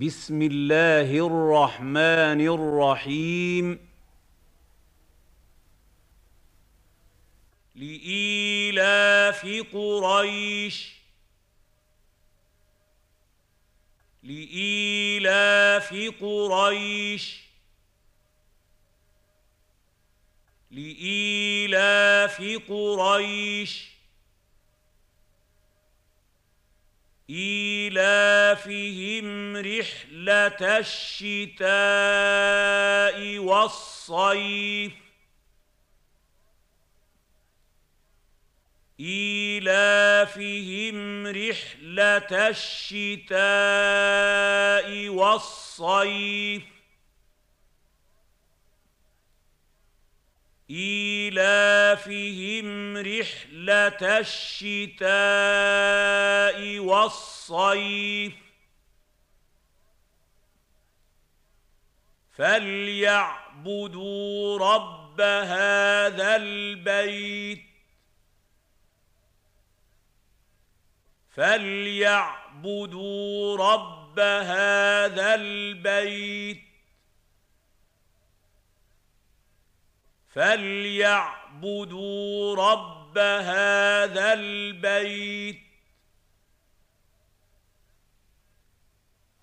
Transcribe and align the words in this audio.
بسم 0.00 0.42
الله 0.42 1.26
الرحمن 1.26 2.40
الرحيم. 2.40 3.88
لإيلاف 7.74 9.46
قريش. 9.72 10.92
لإيلاف 14.22 15.94
قريش. 16.20 17.42
لإيلاف 20.70 22.42
قريش. 22.68 23.92
إيلافهم 28.52 29.56
رحلة 29.56 30.78
الشتاء 30.78 31.68
والصيف. 33.38 34.92
إيلافهم 39.00 40.56
رحلة 41.26 42.48
الشتاء 42.48 43.38
والصيف. 45.08 46.62
إيلافهم 50.70 52.68
رحلة 52.96 54.18
الشتاء 54.18 55.08
والصيف. 56.78 58.41
فليعبدوا 62.42 64.34
رب 64.58 65.20
هذا 65.20 66.36
البيت 66.36 67.62
فليعبدوا 71.30 72.76
رب 73.56 74.20
هذا 74.20 75.34
البيت 75.34 76.62
فليعبدوا 80.34 81.76
رب 82.56 83.18
هذا 83.18 84.32
البيت 84.32 85.62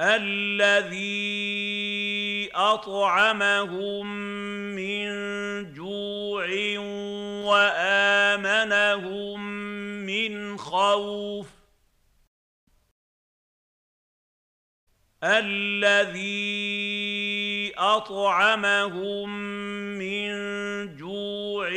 الذي 0.01 1.68
اطعمهم 2.73 4.05
من 4.75 5.07
جوع 5.73 6.47
وآمنهم 7.49 9.39
من 10.05 10.57
خوف. 10.57 11.47
الذي 15.23 16.49
أطعمهم 17.77 19.29
من 19.97 20.29
جوع 20.95 21.69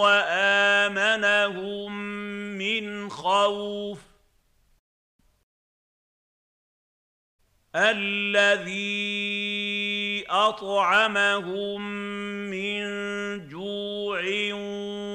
وآمنهم 0.00 1.92
من 2.58 3.10
خوف. 3.10 3.98
الذي 7.76 9.37
أطعمهم 10.30 11.90
من 12.50 12.82
جوع 13.48 14.22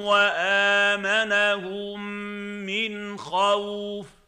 وآمنهم 0.06 2.00
من 2.66 3.18
خوف 3.18 4.23